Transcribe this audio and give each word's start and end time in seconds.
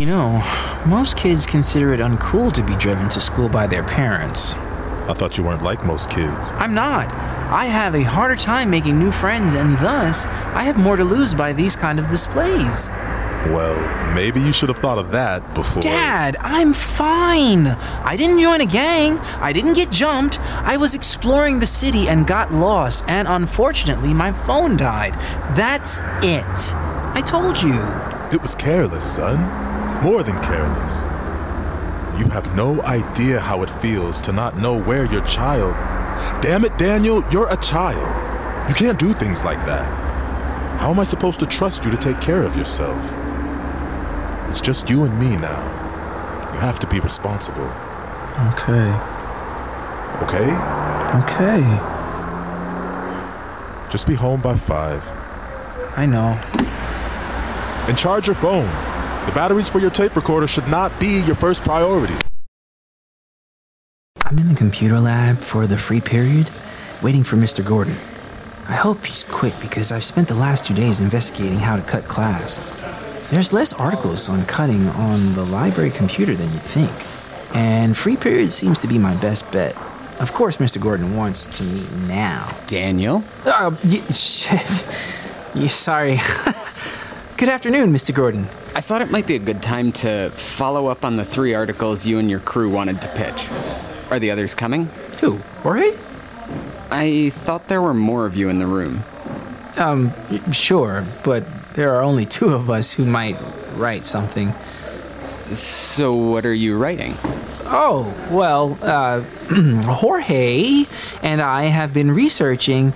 You 0.00 0.06
know, 0.06 0.42
most 0.86 1.18
kids 1.18 1.44
consider 1.44 1.92
it 1.92 2.00
uncool 2.00 2.50
to 2.54 2.62
be 2.62 2.74
driven 2.76 3.10
to 3.10 3.20
school 3.20 3.50
by 3.50 3.66
their 3.66 3.84
parents. 3.84 4.54
I 4.54 5.12
thought 5.12 5.36
you 5.36 5.44
weren't 5.44 5.62
like 5.62 5.84
most 5.84 6.08
kids. 6.08 6.52
I'm 6.54 6.72
not. 6.72 7.12
I 7.12 7.66
have 7.66 7.94
a 7.94 8.02
harder 8.02 8.34
time 8.34 8.70
making 8.70 8.98
new 8.98 9.12
friends, 9.12 9.52
and 9.52 9.78
thus, 9.78 10.24
I 10.24 10.62
have 10.62 10.78
more 10.78 10.96
to 10.96 11.04
lose 11.04 11.34
by 11.34 11.52
these 11.52 11.76
kind 11.76 11.98
of 11.98 12.08
displays. 12.08 12.88
Well, 13.48 14.14
maybe 14.14 14.40
you 14.40 14.54
should 14.54 14.70
have 14.70 14.78
thought 14.78 14.96
of 14.96 15.10
that 15.10 15.54
before. 15.54 15.82
Dad, 15.82 16.38
I'm 16.40 16.72
fine. 16.72 17.66
I 17.66 18.16
didn't 18.16 18.40
join 18.40 18.62
a 18.62 18.66
gang. 18.66 19.18
I 19.18 19.52
didn't 19.52 19.74
get 19.74 19.90
jumped. 19.90 20.40
I 20.62 20.78
was 20.78 20.94
exploring 20.94 21.58
the 21.58 21.66
city 21.66 22.08
and 22.08 22.26
got 22.26 22.54
lost, 22.54 23.04
and 23.06 23.28
unfortunately, 23.28 24.14
my 24.14 24.32
phone 24.32 24.78
died. 24.78 25.12
That's 25.54 25.98
it. 26.22 26.74
I 27.12 27.20
told 27.20 27.60
you. 27.60 27.82
It 28.34 28.40
was 28.40 28.54
careless, 28.54 29.16
son. 29.16 29.59
More 30.02 30.22
than 30.22 30.40
careless. 30.40 31.02
You 32.20 32.28
have 32.30 32.54
no 32.54 32.82
idea 32.82 33.40
how 33.40 33.62
it 33.62 33.70
feels 33.70 34.20
to 34.22 34.32
not 34.32 34.58
know 34.58 34.80
where 34.80 35.04
your 35.10 35.22
child. 35.22 35.74
Damn 36.42 36.64
it, 36.64 36.76
Daniel, 36.76 37.24
you're 37.30 37.50
a 37.50 37.56
child. 37.56 38.68
You 38.68 38.74
can't 38.74 38.98
do 38.98 39.12
things 39.12 39.44
like 39.44 39.64
that. 39.66 39.88
How 40.78 40.90
am 40.90 41.00
I 41.00 41.04
supposed 41.04 41.40
to 41.40 41.46
trust 41.46 41.84
you 41.84 41.90
to 41.90 41.96
take 41.96 42.20
care 42.20 42.42
of 42.42 42.56
yourself? 42.56 43.14
It's 44.48 44.60
just 44.60 44.90
you 44.90 45.04
and 45.04 45.18
me 45.18 45.36
now. 45.36 45.62
You 46.52 46.58
have 46.60 46.78
to 46.80 46.86
be 46.86 47.00
responsible. 47.00 47.70
Okay. 48.52 48.90
Okay? 50.22 50.50
Okay. 51.22 51.60
Just 53.90 54.06
be 54.06 54.14
home 54.14 54.40
by 54.40 54.56
five. 54.56 55.02
I 55.96 56.06
know. 56.06 56.38
And 57.88 57.96
charge 57.96 58.26
your 58.26 58.36
phone. 58.36 58.68
The 59.26 59.32
batteries 59.32 59.68
for 59.68 59.78
your 59.78 59.90
tape 59.90 60.16
recorder 60.16 60.46
should 60.46 60.68
not 60.68 60.98
be 60.98 61.20
your 61.22 61.34
first 61.36 61.62
priority. 61.62 62.14
I'm 64.24 64.38
in 64.38 64.48
the 64.48 64.54
computer 64.54 64.98
lab 65.00 65.38
for 65.38 65.66
the 65.66 65.76
free 65.78 66.00
period, 66.00 66.50
waiting 67.02 67.24
for 67.24 67.36
Mr. 67.36 67.64
Gordon. 67.64 67.94
I 68.68 68.74
hope 68.74 69.04
he's 69.04 69.24
quick 69.24 69.54
because 69.60 69.90
I've 69.92 70.04
spent 70.04 70.28
the 70.28 70.34
last 70.34 70.64
two 70.64 70.74
days 70.74 71.00
investigating 71.00 71.58
how 71.58 71.76
to 71.76 71.82
cut 71.82 72.04
class. 72.04 72.58
There's 73.30 73.52
less 73.52 73.72
articles 73.72 74.28
on 74.28 74.44
cutting 74.46 74.88
on 74.88 75.34
the 75.34 75.44
library 75.44 75.90
computer 75.90 76.34
than 76.34 76.50
you'd 76.52 76.62
think, 76.62 76.92
and 77.54 77.96
free 77.96 78.16
period 78.16 78.52
seems 78.52 78.80
to 78.80 78.88
be 78.88 78.98
my 78.98 79.14
best 79.20 79.50
bet. 79.52 79.76
Of 80.20 80.32
course, 80.32 80.58
Mr. 80.58 80.80
Gordon 80.80 81.16
wants 81.16 81.46
to 81.58 81.64
meet 81.64 81.90
now. 82.06 82.48
Daniel? 82.66 83.22
Uh, 83.44 83.74
y- 83.84 84.02
shit. 84.12 84.86
Yeah, 85.54 85.68
sorry. 85.68 86.18
Good 87.36 87.48
afternoon, 87.48 87.92
Mr. 87.92 88.14
Gordon. 88.14 88.48
I 88.72 88.80
thought 88.80 89.02
it 89.02 89.10
might 89.10 89.26
be 89.26 89.34
a 89.34 89.40
good 89.40 89.62
time 89.62 89.90
to 89.92 90.30
follow 90.30 90.86
up 90.86 91.04
on 91.04 91.16
the 91.16 91.24
three 91.24 91.54
articles 91.54 92.06
you 92.06 92.20
and 92.20 92.30
your 92.30 92.38
crew 92.38 92.70
wanted 92.70 93.00
to 93.02 93.08
pitch. 93.08 93.48
Are 94.10 94.20
the 94.20 94.30
others 94.30 94.54
coming? 94.54 94.88
Who? 95.20 95.38
Jorge? 95.62 95.96
I 96.90 97.30
thought 97.30 97.66
there 97.66 97.82
were 97.82 97.94
more 97.94 98.26
of 98.26 98.36
you 98.36 98.48
in 98.48 98.60
the 98.60 98.66
room. 98.66 99.02
Um, 99.76 100.12
sure, 100.52 101.04
but 101.24 101.44
there 101.74 101.94
are 101.94 102.02
only 102.02 102.26
two 102.26 102.54
of 102.54 102.70
us 102.70 102.92
who 102.92 103.04
might 103.04 103.36
write 103.74 104.04
something. 104.04 104.52
So, 105.52 106.14
what 106.14 106.46
are 106.46 106.54
you 106.54 106.78
writing? 106.78 107.14
Oh, 107.64 108.14
well, 108.30 108.78
uh, 108.82 109.20
Jorge 109.84 110.84
and 111.22 111.40
I 111.40 111.64
have 111.64 111.92
been 111.92 112.12
researching. 112.12 112.92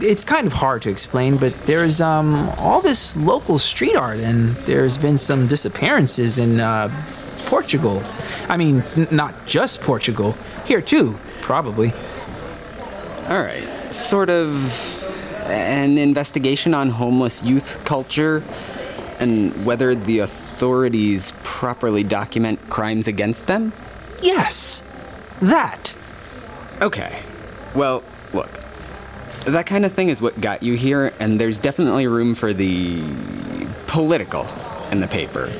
It's 0.00 0.24
kind 0.24 0.46
of 0.46 0.52
hard 0.52 0.82
to 0.82 0.90
explain, 0.90 1.36
but 1.36 1.54
there's 1.64 2.00
um, 2.00 2.50
all 2.58 2.80
this 2.80 3.16
local 3.16 3.58
street 3.58 3.96
art, 3.96 4.18
and 4.18 4.54
there's 4.66 4.96
been 4.96 5.18
some 5.18 5.46
disappearances 5.46 6.38
in 6.38 6.60
uh, 6.60 6.88
Portugal. 7.46 8.02
I 8.48 8.56
mean, 8.56 8.82
n- 8.96 9.08
not 9.10 9.34
just 9.46 9.80
Portugal, 9.80 10.36
here 10.64 10.80
too, 10.80 11.18
probably. 11.40 11.92
All 13.28 13.42
right. 13.42 13.66
Sort 13.92 14.30
of 14.30 15.00
an 15.46 15.98
investigation 15.98 16.74
on 16.74 16.90
homeless 16.90 17.42
youth 17.42 17.84
culture 17.84 18.42
and 19.18 19.64
whether 19.64 19.94
the 19.94 20.20
authorities 20.20 21.32
properly 21.42 22.02
document 22.02 22.58
crimes 22.70 23.08
against 23.08 23.46
them? 23.46 23.72
Yes, 24.22 24.82
that. 25.40 25.94
Okay. 26.80 27.22
Well, 27.74 28.02
look. 28.32 28.63
That 29.44 29.66
kind 29.66 29.84
of 29.84 29.92
thing 29.92 30.08
is 30.08 30.22
what 30.22 30.40
got 30.40 30.62
you 30.62 30.74
here, 30.74 31.12
and 31.20 31.38
there's 31.38 31.58
definitely 31.58 32.06
room 32.06 32.34
for 32.34 32.52
the 32.52 33.02
political 33.86 34.46
in 34.90 35.00
the 35.00 35.08
paper. 35.08 35.52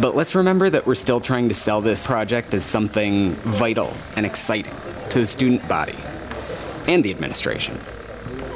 But 0.00 0.14
let's 0.14 0.34
remember 0.34 0.70
that 0.70 0.86
we're 0.86 0.94
still 0.94 1.20
trying 1.20 1.48
to 1.48 1.54
sell 1.54 1.80
this 1.80 2.06
project 2.06 2.54
as 2.54 2.64
something 2.64 3.32
vital 3.32 3.92
and 4.16 4.24
exciting 4.24 4.74
to 5.10 5.20
the 5.20 5.26
student 5.26 5.66
body 5.68 5.96
and 6.86 7.04
the 7.04 7.10
administration. 7.10 7.78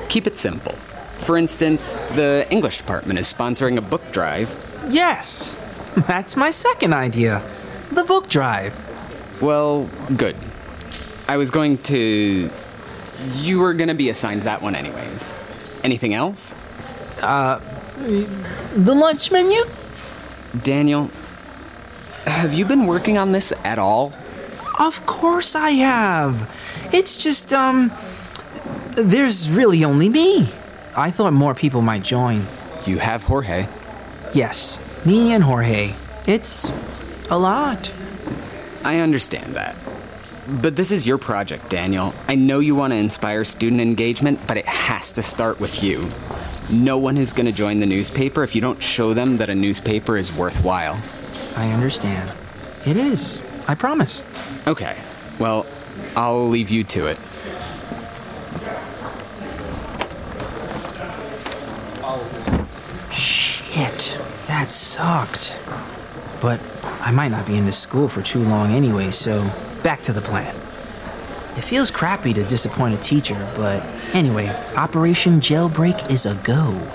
Keep 0.08 0.26
it 0.28 0.36
simple. 0.36 0.72
For 1.18 1.36
instance, 1.36 2.02
the 2.02 2.46
English 2.50 2.78
department 2.78 3.18
is 3.18 3.32
sponsoring 3.32 3.78
a 3.78 3.80
book 3.82 4.12
drive. 4.12 4.54
Yes, 4.88 5.56
that's 6.06 6.36
my 6.36 6.50
second 6.50 6.92
idea 6.92 7.42
the 7.90 8.04
book 8.04 8.28
drive. 8.28 8.74
Well, 9.40 9.88
good. 10.16 10.36
I 11.28 11.36
was 11.36 11.50
going 11.50 11.78
to. 11.84 12.50
You 13.34 13.58
were 13.60 13.74
going 13.74 13.88
to 13.88 13.94
be 13.94 14.08
assigned 14.10 14.42
that 14.42 14.62
one, 14.62 14.74
anyways. 14.74 15.34
Anything 15.82 16.14
else? 16.14 16.56
The 17.18 17.60
lunch 18.76 19.30
menu? 19.30 19.62
Daniel, 20.62 21.10
have 22.24 22.52
you 22.54 22.64
been 22.64 22.86
working 22.86 23.18
on 23.18 23.32
this 23.32 23.52
at 23.64 23.78
all? 23.78 24.12
Of 24.78 25.06
course 25.06 25.54
I 25.54 25.70
have. 25.70 26.50
It's 26.92 27.16
just, 27.16 27.52
um, 27.52 27.90
there's 28.96 29.48
really 29.50 29.84
only 29.84 30.08
me. 30.08 30.48
I 30.94 31.10
thought 31.10 31.32
more 31.32 31.54
people 31.54 31.82
might 31.82 32.02
join. 32.02 32.46
You 32.86 32.98
have 32.98 33.22
Jorge. 33.24 33.66
Yes, 34.34 34.78
me 35.06 35.32
and 35.32 35.42
Jorge. 35.44 35.94
It's 36.26 36.70
a 37.30 37.38
lot. 37.38 37.92
I 38.84 38.98
understand 38.98 39.54
that. 39.54 39.76
But 40.48 40.76
this 40.76 40.92
is 40.92 41.06
your 41.06 41.18
project, 41.18 41.68
Daniel. 41.70 42.14
I 42.28 42.36
know 42.36 42.60
you 42.60 42.76
want 42.76 42.92
to 42.92 42.96
inspire 42.96 43.44
student 43.44 43.80
engagement, 43.80 44.38
but 44.46 44.56
it 44.56 44.66
has 44.66 45.10
to 45.12 45.22
start 45.22 45.58
with 45.58 45.82
you. 45.82 46.08
No 46.70 46.98
one 46.98 47.16
is 47.16 47.32
going 47.32 47.46
to 47.46 47.52
join 47.52 47.80
the 47.80 47.86
newspaper 47.86 48.44
if 48.44 48.54
you 48.54 48.60
don't 48.60 48.80
show 48.80 49.12
them 49.12 49.38
that 49.38 49.50
a 49.50 49.54
newspaper 49.54 50.16
is 50.16 50.32
worthwhile. 50.32 51.00
I 51.56 51.72
understand. 51.72 52.32
It 52.84 52.96
is. 52.96 53.42
I 53.66 53.74
promise. 53.74 54.22
Okay, 54.68 54.96
well, 55.40 55.66
I'll 56.14 56.48
leave 56.48 56.70
you 56.70 56.84
to 56.84 57.06
it. 57.06 57.18
Shit, 63.12 64.20
that 64.46 64.70
sucked. 64.70 65.58
But 66.40 66.60
I 67.00 67.10
might 67.10 67.32
not 67.32 67.46
be 67.46 67.56
in 67.56 67.66
this 67.66 67.78
school 67.78 68.08
for 68.08 68.22
too 68.22 68.40
long 68.40 68.70
anyway, 68.70 69.10
so 69.10 69.50
back 69.86 70.02
to 70.02 70.12
the 70.12 70.20
plan. 70.20 70.52
It 71.56 71.60
feels 71.60 71.92
crappy 71.92 72.32
to 72.32 72.42
disappoint 72.42 72.96
a 72.96 73.00
teacher, 73.00 73.36
but 73.54 73.84
anyway, 74.12 74.48
Operation 74.76 75.34
Jailbreak 75.38 76.10
is 76.10 76.26
a 76.26 76.34
go. 76.42 76.90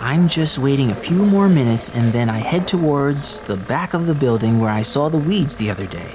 I'm 0.00 0.26
just 0.26 0.56
waiting 0.56 0.90
a 0.90 0.94
few 0.94 1.26
more 1.26 1.50
minutes 1.50 1.94
and 1.94 2.14
then 2.14 2.30
I 2.30 2.38
head 2.38 2.66
towards 2.66 3.42
the 3.42 3.58
back 3.58 3.92
of 3.92 4.06
the 4.06 4.14
building 4.14 4.58
where 4.58 4.70
I 4.70 4.80
saw 4.80 5.10
the 5.10 5.18
weeds 5.18 5.58
the 5.58 5.68
other 5.68 5.84
day. 5.84 6.14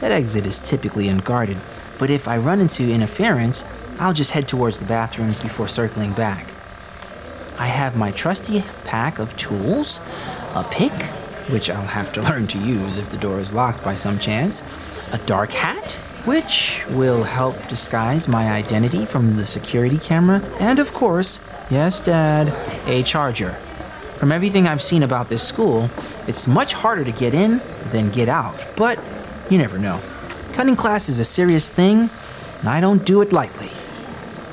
That 0.00 0.10
exit 0.10 0.46
is 0.46 0.58
typically 0.58 1.06
unguarded, 1.06 1.58
but 1.98 2.08
if 2.08 2.26
I 2.26 2.38
run 2.38 2.62
into 2.62 2.90
interference, 2.90 3.62
I'll 3.98 4.14
just 4.14 4.30
head 4.30 4.48
towards 4.48 4.80
the 4.80 4.86
bathrooms 4.86 5.38
before 5.38 5.68
circling 5.68 6.14
back. 6.14 6.46
I 7.58 7.66
have 7.66 7.94
my 7.94 8.10
trusty 8.10 8.64
pack 8.86 9.18
of 9.18 9.36
tools, 9.36 10.00
a 10.54 10.64
pick, 10.70 10.94
which 11.50 11.68
I'll 11.68 11.82
have 11.82 12.10
to 12.14 12.22
learn 12.30 12.46
to 12.46 12.58
use 12.58 12.96
if 12.96 13.10
the 13.10 13.18
door 13.18 13.38
is 13.38 13.52
locked 13.52 13.84
by 13.84 13.96
some 13.96 14.18
chance, 14.18 14.62
a 15.12 15.18
dark 15.26 15.52
hat, 15.52 15.92
which 16.24 16.84
will 16.90 17.22
help 17.22 17.68
disguise 17.68 18.28
my 18.28 18.50
identity 18.50 19.04
from 19.06 19.36
the 19.36 19.46
security 19.46 19.98
camera, 19.98 20.42
and 20.58 20.78
of 20.78 20.92
course, 20.92 21.40
yes, 21.70 22.00
Dad, 22.00 22.48
a 22.86 23.02
charger. 23.02 23.52
From 24.18 24.32
everything 24.32 24.66
I've 24.66 24.82
seen 24.82 25.02
about 25.02 25.28
this 25.28 25.42
school, 25.46 25.90
it's 26.26 26.46
much 26.46 26.72
harder 26.72 27.04
to 27.04 27.12
get 27.12 27.34
in 27.34 27.60
than 27.92 28.10
get 28.10 28.28
out, 28.28 28.64
but 28.76 28.98
you 29.50 29.58
never 29.58 29.78
know. 29.78 30.00
Cutting 30.54 30.74
class 30.76 31.08
is 31.08 31.20
a 31.20 31.24
serious 31.24 31.68
thing, 31.70 32.10
and 32.60 32.68
I 32.68 32.80
don't 32.80 33.04
do 33.04 33.20
it 33.20 33.32
lightly. 33.32 33.70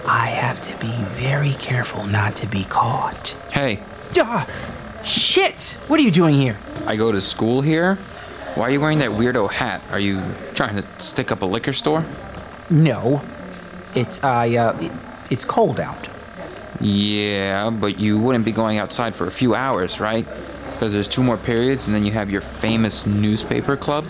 I 0.05 0.27
have 0.27 0.59
to 0.61 0.77
be 0.79 0.91
very 1.13 1.51
careful 1.53 2.05
not 2.05 2.35
to 2.37 2.47
be 2.47 2.65
caught. 2.65 3.29
Hey, 3.51 3.79
Ah, 4.19 4.45
shit! 5.03 5.75
What 5.87 5.99
are 5.99 6.03
you 6.03 6.11
doing 6.11 6.35
here? 6.35 6.57
I 6.85 6.95
go 6.97 7.11
to 7.11 7.19
school 7.19 7.61
here. 7.61 7.97
Why 8.55 8.63
are 8.67 8.71
you 8.71 8.79
wearing 8.81 8.99
that 8.99 9.09
weirdo 9.11 9.49
hat? 9.51 9.81
Are 9.91 9.99
you 9.99 10.21
trying 10.53 10.75
to 10.75 10.87
stick 10.99 11.31
up 11.31 11.41
a 11.41 11.45
liquor 11.45 11.73
store? 11.73 12.05
No, 12.69 13.21
it's 13.95 14.23
uh, 14.23 14.27
uh 14.27 14.77
it- 14.79 14.91
it's 15.29 15.45
cold 15.45 15.79
out. 15.79 16.07
Yeah, 16.79 17.69
but 17.71 17.97
you 17.99 18.19
wouldn't 18.19 18.45
be 18.45 18.51
going 18.51 18.77
outside 18.77 19.15
for 19.15 19.25
a 19.25 19.31
few 19.31 19.55
hours, 19.55 19.99
right? 19.99 20.27
Because 20.73 20.91
there's 20.93 21.07
two 21.07 21.23
more 21.23 21.37
periods, 21.37 21.87
and 21.87 21.95
then 21.95 22.05
you 22.05 22.11
have 22.11 22.29
your 22.29 22.41
famous 22.41 23.05
newspaper 23.07 23.77
club. 23.77 24.05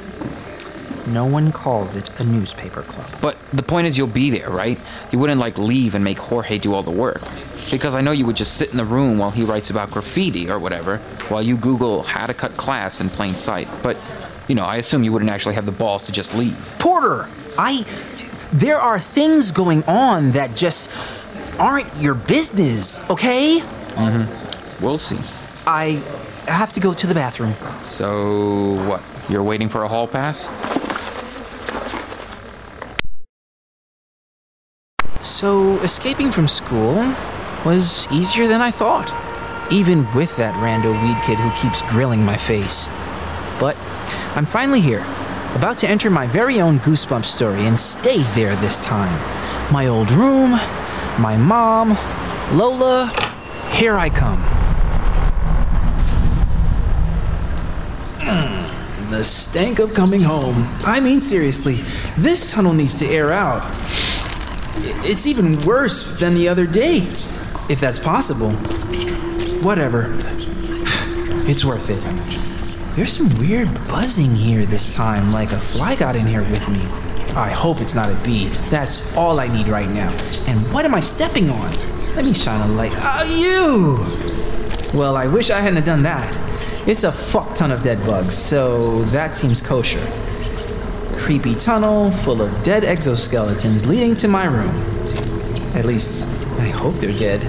No 1.06 1.26
one 1.26 1.52
calls 1.52 1.96
it 1.96 2.10
a 2.20 2.24
newspaper 2.24 2.82
club. 2.82 3.08
But 3.22 3.38
the 3.52 3.62
point 3.64 3.88
is, 3.88 3.98
you'll 3.98 4.08
be 4.08 4.30
there, 4.32 4.50
right? 4.50 4.80
You 5.12 5.20
wouldn't 5.20 5.40
like 5.40 5.58
leave 5.58 5.96
and 5.96 6.04
make 6.04 6.18
Jorge 6.18 6.58
do 6.58 6.74
all 6.74 6.82
the 6.84 6.92
work. 6.92 7.22
Because 7.72 7.94
I 7.94 8.02
know 8.02 8.12
you 8.12 8.26
would 8.26 8.38
just 8.38 8.56
sit 8.58 8.72
in 8.72 8.78
the 8.78 8.86
room 8.86 9.18
while 9.20 9.32
he 9.32 9.44
writes 9.44 9.70
about 9.70 9.92
graffiti 9.92 10.50
or 10.50 10.60
whatever, 10.60 10.98
while 11.30 11.44
you 11.44 11.58
Google 11.58 12.04
how 12.04 12.26
to 12.26 12.34
cut 12.34 12.58
class 12.58 13.00
in 13.02 13.10
plain 13.10 13.34
sight. 13.34 13.68
But, 13.84 13.98
you 14.48 14.56
know, 14.56 14.64
I 14.64 14.78
assume 14.78 15.04
you 15.04 15.12
wouldn't 15.12 15.32
actually 15.32 15.56
have 15.56 15.66
the 15.66 15.72
balls 15.72 16.06
to 16.08 16.12
just 16.12 16.36
leave. 16.36 16.58
Porter, 16.80 17.28
I. 17.58 17.86
There 18.52 18.80
are 18.80 19.00
things 19.00 19.52
going 19.52 19.84
on 19.86 20.32
that 20.34 20.56
just 20.56 20.92
aren't 21.60 21.94
your 21.96 22.14
business, 22.14 23.02
okay? 23.10 23.60
Mm 23.60 24.26
hmm. 24.26 24.84
We'll 24.84 24.98
see. 24.98 25.20
I 25.66 26.02
have 26.48 26.74
to 26.74 26.80
go 26.80 26.94
to 26.94 27.08
the 27.08 27.14
bathroom. 27.14 27.56
So, 27.84 28.76
what? 28.88 29.02
You're 29.30 29.44
waiting 29.44 29.70
for 29.70 29.84
a 29.84 29.88
hall 29.88 30.08
pass? 30.08 30.50
So, 35.22 35.80
escaping 35.80 36.32
from 36.32 36.50
school 36.50 36.96
was 37.66 38.12
easier 38.12 38.46
than 38.46 38.62
I 38.62 38.72
thought, 38.72 39.14
even 39.72 40.12
with 40.14 40.36
that 40.36 40.54
rando 40.56 40.92
weed 41.02 41.18
kid 41.24 41.40
who 41.40 41.50
keeps 41.62 41.82
grilling 41.84 42.24
my 42.26 42.36
face. 42.36 42.90
But 43.58 43.78
I'm 44.36 44.46
finally 44.46 44.82
here, 44.82 45.02
about 45.56 45.78
to 45.80 45.90
enter 45.90 46.10
my 46.10 46.28
very 46.28 46.60
own 46.60 46.80
Goosebumps 46.80 47.26
story 47.26 47.66
and 47.66 47.80
stay 47.80 48.20
there 48.36 48.56
this 48.58 48.80
time. 48.80 49.14
My 49.72 49.88
old 49.88 50.12
room, 50.12 50.52
my 51.20 51.38
mom, 51.38 51.98
Lola, 52.58 53.12
here 53.72 53.96
I 53.98 54.10
come. 54.10 54.42
Mm, 58.20 59.10
The 59.12 59.24
stank 59.24 59.80
of 59.80 59.94
coming 59.94 60.22
home. 60.22 60.56
I 60.86 61.00
mean, 61.00 61.22
seriously, 61.22 61.76
this 62.18 62.50
tunnel 62.52 62.74
needs 62.74 62.96
to 62.96 63.06
air 63.06 63.32
out. 63.32 63.64
It's 65.06 65.28
even 65.28 65.62
worse 65.62 66.18
than 66.20 66.34
the 66.34 66.48
other 66.50 66.66
day, 66.66 66.98
if 67.70 67.80
that's 67.80 68.00
possible. 68.00 68.52
Whatever. 69.62 70.18
It's 71.46 71.66
worth 71.66 71.90
it. 71.90 72.43
There's 72.96 73.12
some 73.12 73.30
weird 73.40 73.74
buzzing 73.88 74.36
here 74.36 74.66
this 74.66 74.94
time, 74.94 75.32
like 75.32 75.52
a 75.52 75.60
fly 75.60 75.96
got 75.96 76.16
in 76.16 76.28
here 76.28 76.42
with 76.42 76.68
me. 76.70 76.82
I 77.36 77.50
hope 77.50 77.82
it's 77.82 77.96
not 77.96 78.10
a 78.10 78.24
bee. 78.24 78.50
That's 78.70 79.16
all 79.16 79.40
I 79.40 79.48
need 79.48 79.68
right 79.68 79.90
now. 79.90 80.12
And 80.48 80.60
what 80.72 80.86
am 80.86 80.94
I 80.94 81.00
stepping 81.00 81.50
on? 81.50 81.72
Let 82.16 82.26
me 82.26 82.34
shine 82.34 82.62
a 82.62 82.72
light. 82.74 82.94
Oh, 82.96 83.24
you! 84.94 84.98
Well, 84.98 85.18
I 85.18 85.28
wish 85.28 85.50
I 85.50 85.60
hadn't 85.60 85.86
done 85.86 86.04
that. 86.04 86.38
It's 86.88 87.04
a 87.04 87.12
fuck 87.12 87.56
ton 87.56 87.72
of 87.72 87.82
dead 87.82 87.98
bugs, 88.06 88.38
so 88.38 89.04
that 89.06 89.34
seems 89.34 89.62
kosher 89.62 90.06
creepy 91.24 91.56
tunnel 91.56 92.12
full 92.12 92.42
of 92.42 92.64
dead 92.64 92.84
exoskeletons 92.84 93.88
leading 93.88 94.14
to 94.14 94.28
my 94.28 94.44
room. 94.44 94.76
At 95.74 95.86
least, 95.86 96.28
I 96.60 96.68
hope 96.68 96.96
they're 96.96 97.14
dead. 97.14 97.44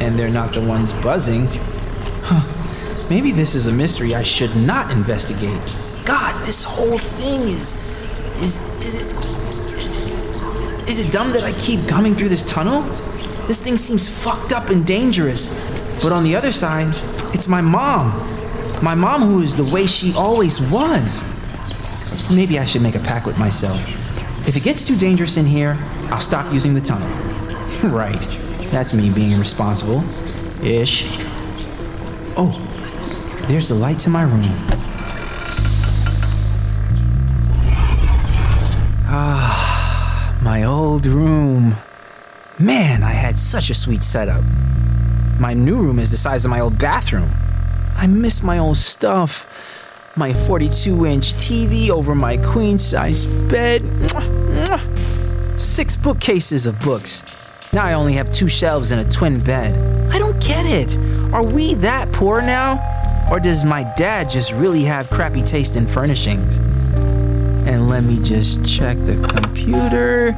And 0.00 0.18
they're 0.18 0.30
not 0.30 0.54
the 0.54 0.62
ones 0.62 0.94
buzzing. 0.94 1.46
Maybe 3.10 3.32
this 3.32 3.54
is 3.54 3.66
a 3.66 3.72
mystery 3.72 4.14
I 4.14 4.22
should 4.22 4.54
not 4.56 4.90
investigate. 4.90 5.60
God, 6.04 6.34
this 6.44 6.64
whole 6.64 6.98
thing 6.98 7.40
is. 7.42 7.74
Is. 8.40 8.62
Is 8.82 9.16
it. 9.16 9.24
Is 10.88 11.00
it 11.00 11.12
dumb 11.12 11.32
that 11.32 11.44
I 11.44 11.52
keep 11.52 11.88
coming 11.88 12.14
through 12.14 12.28
this 12.28 12.44
tunnel? 12.44 12.82
This 13.46 13.60
thing 13.62 13.76
seems 13.76 14.08
fucked 14.08 14.52
up 14.52 14.70
and 14.70 14.86
dangerous. 14.86 15.48
But 16.02 16.12
on 16.12 16.24
the 16.24 16.36
other 16.36 16.52
side, 16.52 16.94
it's 17.34 17.46
my 17.46 17.60
mom. 17.60 18.12
My 18.82 18.94
mom, 18.94 19.22
who 19.22 19.40
is 19.40 19.56
the 19.56 19.64
way 19.74 19.86
she 19.86 20.14
always 20.14 20.60
was. 20.70 21.22
Maybe 22.30 22.58
I 22.58 22.64
should 22.64 22.82
make 22.82 22.94
a 22.94 23.00
pact 23.00 23.26
with 23.26 23.38
myself. 23.38 23.78
If 24.46 24.56
it 24.56 24.62
gets 24.62 24.84
too 24.84 24.96
dangerous 24.96 25.36
in 25.36 25.46
here, 25.46 25.78
I'll 26.10 26.20
stop 26.20 26.52
using 26.52 26.74
the 26.74 26.80
tunnel. 26.80 27.08
right. 27.90 28.20
That's 28.70 28.92
me 28.94 29.10
being 29.10 29.38
responsible. 29.38 30.04
Ish. 30.62 31.06
Oh, 32.36 32.52
there's 33.48 33.68
the 33.68 33.74
light 33.74 33.98
to 34.00 34.10
my 34.10 34.22
room. 34.22 34.50
Ah, 39.06 40.38
my 40.42 40.64
old 40.64 41.06
room. 41.06 41.76
Man, 42.58 43.02
I 43.02 43.12
had 43.12 43.38
such 43.38 43.70
a 43.70 43.74
sweet 43.74 44.02
setup. 44.02 44.44
My 45.38 45.54
new 45.54 45.76
room 45.76 45.98
is 45.98 46.10
the 46.10 46.16
size 46.16 46.44
of 46.44 46.50
my 46.50 46.60
old 46.60 46.78
bathroom. 46.78 47.30
I 47.94 48.06
miss 48.06 48.42
my 48.42 48.58
old 48.58 48.76
stuff 48.76 49.46
my 50.16 50.32
42 50.32 51.06
inch 51.06 51.34
TV 51.34 51.90
over 51.90 52.14
my 52.14 52.36
queen 52.36 52.78
size 52.78 53.26
bed. 53.26 53.82
Six 55.60 55.96
bookcases 55.96 56.66
of 56.66 56.78
books. 56.80 57.22
Now 57.72 57.84
I 57.84 57.94
only 57.94 58.12
have 58.12 58.30
two 58.30 58.48
shelves 58.48 58.92
and 58.92 59.00
a 59.00 59.10
twin 59.10 59.42
bed. 59.42 59.76
I 60.12 60.18
don't 60.18 60.40
get 60.40 60.66
it. 60.66 60.96
Are 61.32 61.42
we 61.42 61.74
that 61.74 62.12
poor 62.12 62.40
now? 62.40 62.93
Or 63.30 63.40
does 63.40 63.64
my 63.64 63.84
dad 63.96 64.28
just 64.28 64.52
really 64.52 64.82
have 64.84 65.08
crappy 65.10 65.42
taste 65.42 65.76
in 65.76 65.86
furnishings? 65.86 66.58
And 67.66 67.88
let 67.88 68.04
me 68.04 68.20
just 68.20 68.64
check 68.64 68.98
the 69.00 69.16
computer. 69.16 70.36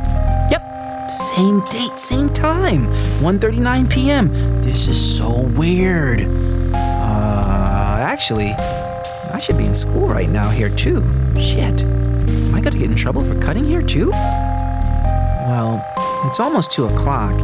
Yep, 0.51 1.11
same 1.11 1.61
date, 1.65 1.99
same 1.99 2.33
time. 2.33 2.87
1:39 3.21 3.91
p.m. 3.91 4.33
This 4.63 4.87
is 4.87 5.17
so 5.17 5.43
weird. 5.57 6.21
Uh, 6.75 7.97
actually, 8.01 8.53
I 9.33 9.39
should 9.39 9.59
be 9.59 9.67
in 9.67 9.75
school 9.75 10.07
right 10.09 10.31
now 10.31 10.49
here 10.49 10.71
too. 10.71 11.03
Shit. 11.41 11.83
Am 11.83 12.55
I 12.55 12.61
gonna 12.61 12.79
get 12.79 12.91
in 12.91 12.97
trouble 12.97 13.25
for 13.25 13.39
cutting 13.41 13.65
here 13.65 13.83
too? 13.83 14.11
Well, 14.11 15.85
it's 16.25 16.41
almost 16.41 16.73
two 16.73 16.87
o'clock, 16.87 17.35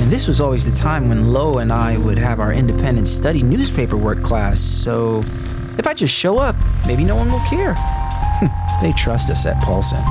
and 0.00 0.12
this 0.12 0.26
was 0.26 0.40
always 0.40 0.68
the 0.68 0.76
time 0.76 1.08
when 1.08 1.32
Lo 1.32 1.58
and 1.58 1.72
I 1.72 1.98
would 1.98 2.18
have 2.18 2.40
our 2.40 2.52
independent 2.52 3.08
study 3.08 3.42
newspaper 3.42 3.96
work 3.96 4.22
class, 4.22 4.60
so 4.60 5.20
if 5.78 5.86
I 5.86 5.94
just 5.94 6.14
show 6.14 6.38
up, 6.38 6.56
maybe 6.86 7.04
no 7.04 7.16
one 7.16 7.30
will 7.30 7.40
care. 7.40 7.74
they 8.82 8.92
trust 8.92 9.30
us 9.30 9.46
at 9.46 9.60
Paulson. 9.62 10.02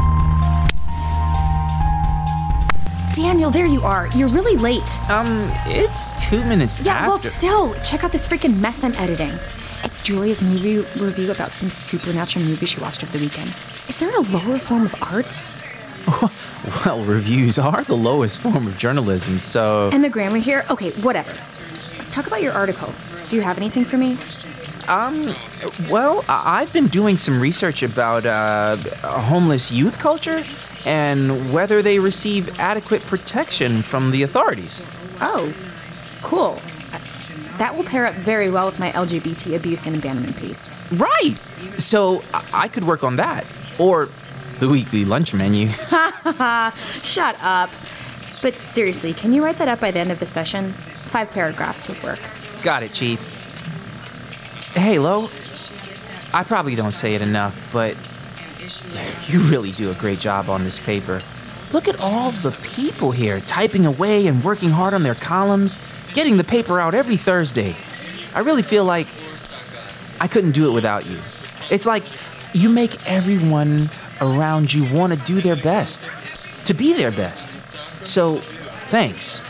Daniel, 3.14 3.50
there 3.50 3.66
you 3.66 3.82
are. 3.82 4.08
You're 4.10 4.28
really 4.28 4.58
late. 4.58 5.10
Um, 5.10 5.28
it's 5.66 6.10
two 6.30 6.44
minutes 6.46 6.82
Yeah, 6.82 7.08
well, 7.08 7.18
still, 7.18 7.74
check 7.76 8.04
out 8.04 8.12
this 8.12 8.28
freaking 8.28 8.60
mess 8.60 8.84
I'm 8.84 8.94
editing. 8.96 9.32
It's 9.84 10.02
Julia's 10.02 10.42
movie 10.42 10.80
review 11.02 11.32
about 11.32 11.52
some 11.52 11.70
supernatural 11.70 12.44
movie 12.44 12.66
she 12.66 12.80
watched 12.82 13.04
over 13.04 13.18
the 13.18 13.24
weekend. 13.24 13.50
Is 13.88 13.98
there 14.00 14.10
a 14.10 14.22
lower 14.22 14.58
form 14.58 14.86
of 14.86 14.96
art? 15.02 15.42
well, 16.86 17.04
reviews 17.04 17.58
are 17.60 17.84
the 17.84 17.96
lowest 17.96 18.40
form 18.40 18.68
of 18.68 18.78
journalism, 18.78 19.40
so. 19.40 19.90
And 19.94 20.04
the 20.04 20.10
grammar 20.10 20.38
here? 20.38 20.66
Okay, 20.70 20.92
whatever. 21.02 21.32
Let's 21.32 22.12
talk 22.12 22.28
about 22.28 22.42
your 22.42 22.54
article. 22.54 22.94
Do 23.30 23.36
you 23.36 23.42
have 23.42 23.58
anything 23.58 23.86
for 23.86 23.98
me? 23.98 24.18
Um, 24.88 25.34
well, 25.90 26.24
I've 26.30 26.72
been 26.72 26.88
doing 26.88 27.18
some 27.18 27.42
research 27.42 27.82
about 27.82 28.26
uh, 28.26 28.76
homeless 29.04 29.72
youth 29.72 29.98
culture 29.98 30.44
and 30.86 31.52
whether 31.52 31.82
they 31.82 31.98
receive 31.98 32.60
adequate 32.60 33.02
protection 33.04 33.82
from 33.82 34.12
the 34.12 34.24
authorities. 34.24 34.82
Oh, 35.22 35.54
cool. 36.22 36.60
That 37.58 37.76
will 37.76 37.86
pair 37.86 38.06
up 38.06 38.14
very 38.16 38.52
well 38.52 38.66
with 38.66 38.80
my 38.80 38.92
LGBT 38.92 39.56
abuse 39.56 39.86
and 39.86 39.96
abandonment 39.96 40.38
piece. 40.38 40.78
Right! 40.92 41.36
So 41.78 42.22
I 42.54 42.68
could 42.68 42.84
work 42.84 43.04
on 43.04 43.16
that. 43.16 43.46
Or 43.80 44.10
the 44.60 44.70
weekly 44.70 45.06
lunch 45.06 45.34
menu. 45.34 45.68
Shut 47.02 47.38
up. 47.42 47.70
But 48.42 48.54
seriously, 48.56 49.14
can 49.14 49.34
you 49.34 49.44
write 49.44 49.58
that 49.58 49.68
up 49.68 49.80
by 49.80 49.92
the 49.92 50.00
end 50.00 50.12
of 50.12 50.20
the 50.20 50.26
session? 50.26 50.72
Five 50.72 51.32
paragraphs 51.32 51.88
would 51.88 52.02
work. 52.04 52.20
Got 52.64 52.84
it, 52.84 52.92
Chief. 52.94 53.20
Hey, 54.74 55.00
Lo. 55.00 55.30
I 56.34 56.44
probably 56.44 56.76
don't 56.76 56.92
say 56.92 57.16
it 57.16 57.22
enough, 57.22 57.70
but 57.72 57.96
you 59.28 59.40
really 59.50 59.72
do 59.72 59.90
a 59.92 59.94
great 59.96 60.20
job 60.20 60.50
on 60.50 60.64
this 60.64 60.80
paper. 60.80 61.22
Look 61.72 61.88
at 61.88 62.00
all 62.00 62.32
the 62.32 62.52
people 62.62 63.12
here 63.12 63.40
typing 63.40 63.86
away 63.86 64.28
and 64.28 64.44
working 64.44 64.70
hard 64.70 64.94
on 64.94 65.04
their 65.04 65.16
columns, 65.16 65.78
getting 66.14 66.38
the 66.38 66.44
paper 66.44 66.80
out 66.80 66.94
every 66.94 67.18
Thursday. 67.18 67.76
I 68.34 68.40
really 68.40 68.64
feel 68.64 68.86
like 68.86 69.08
I 70.20 70.28
couldn't 70.28 70.52
do 70.52 70.70
it 70.70 70.74
without 70.74 71.06
you. 71.06 71.20
It's 71.70 71.86
like 71.86 72.04
you 72.54 72.70
make 72.70 72.96
everyone 73.10 73.90
around 74.22 74.74
you 74.74 74.92
want 74.94 75.14
to 75.14 75.20
do 75.26 75.42
their 75.42 75.56
best, 75.56 76.10
to 76.66 76.74
be 76.74 76.94
their 76.94 77.12
best. 77.12 77.50
So, 78.06 78.38
thanks, 78.90 79.42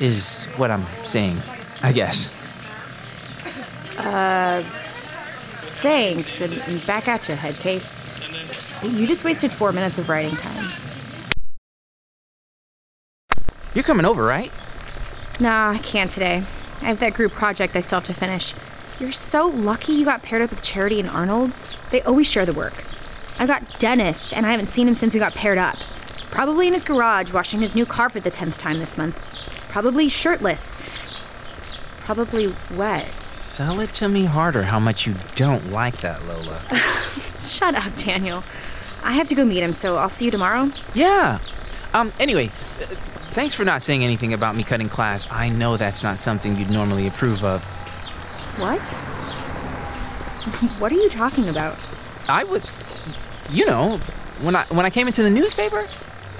is 0.00 0.46
what 0.56 0.70
I'm 0.70 0.84
saying, 1.04 1.36
I 1.82 1.92
guess. 1.92 2.32
Uh, 3.98 4.62
thanks, 5.82 6.40
and, 6.40 6.52
and 6.52 6.86
back 6.86 7.08
at 7.08 7.28
you, 7.28 7.34
head 7.34 7.54
case. 7.54 8.04
You 8.82 9.06
just 9.06 9.24
wasted 9.24 9.50
four 9.50 9.72
minutes 9.72 9.98
of 9.98 10.08
writing 10.08 10.36
time. 10.36 10.66
You're 13.74 13.84
coming 13.84 14.06
over, 14.06 14.22
right? 14.22 14.50
Nah, 15.40 15.70
I 15.70 15.78
can't 15.78 16.10
today. 16.10 16.42
I 16.80 16.84
have 16.84 17.00
that 17.00 17.14
group 17.14 17.32
project 17.32 17.76
I 17.76 17.80
still 17.80 17.98
have 17.98 18.06
to 18.06 18.14
finish. 18.14 18.54
You're 19.00 19.12
so 19.12 19.46
lucky 19.46 19.92
you 19.92 20.04
got 20.04 20.22
paired 20.22 20.42
up 20.42 20.50
with 20.50 20.62
Charity 20.62 20.98
and 20.98 21.08
Arnold. 21.08 21.52
They 21.90 22.02
always 22.02 22.28
share 22.28 22.46
the 22.46 22.52
work. 22.52 22.84
I 23.38 23.46
got 23.46 23.78
Dennis, 23.78 24.32
and 24.32 24.44
I 24.46 24.50
haven't 24.50 24.66
seen 24.68 24.88
him 24.88 24.94
since 24.94 25.14
we 25.14 25.20
got 25.20 25.34
paired 25.34 25.58
up. 25.58 25.76
Probably 26.30 26.66
in 26.66 26.74
his 26.74 26.84
garage 26.84 27.32
washing 27.32 27.60
his 27.60 27.74
new 27.74 27.86
car 27.86 28.10
for 28.10 28.20
the 28.20 28.30
10th 28.30 28.56
time 28.58 28.78
this 28.78 28.98
month. 28.98 29.16
Probably 29.68 30.08
shirtless. 30.08 30.76
Probably 32.00 32.52
wet. 32.74 33.06
Sell 33.06 33.80
it 33.80 33.90
to 33.94 34.08
me 34.08 34.24
harder 34.24 34.62
how 34.62 34.78
much 34.80 35.06
you 35.06 35.14
don't 35.36 35.70
like 35.70 35.98
that, 35.98 36.24
Lola. 36.26 36.60
Shut 37.42 37.74
up, 37.74 37.94
Daniel. 37.96 38.42
I 39.04 39.12
have 39.12 39.28
to 39.28 39.34
go 39.34 39.44
meet 39.44 39.62
him, 39.62 39.72
so 39.72 39.96
I'll 39.96 40.08
see 40.08 40.24
you 40.24 40.30
tomorrow. 40.30 40.70
yeah. 40.94 41.38
Um, 41.94 42.12
anyway, 42.20 42.46
uh, 42.48 42.86
thanks 43.30 43.54
for 43.54 43.64
not 43.64 43.80
saying 43.82 44.04
anything 44.04 44.34
about 44.34 44.56
me 44.56 44.62
cutting 44.62 44.88
class. 44.90 45.26
I 45.30 45.48
know 45.48 45.76
that's 45.78 46.02
not 46.02 46.18
something 46.18 46.56
you'd 46.56 46.70
normally 46.70 47.06
approve 47.06 47.42
of. 47.44 47.64
What? 48.60 48.86
What 50.80 50.90
are 50.92 50.96
you 50.96 51.08
talking 51.10 51.48
about? 51.48 51.78
I 52.28 52.44
was, 52.44 52.72
you 53.50 53.66
know, 53.66 53.98
when 54.42 54.54
I 54.56 54.64
when 54.64 54.86
I 54.86 54.90
came 54.90 55.06
into 55.06 55.22
the 55.22 55.30
newspaper. 55.30 55.86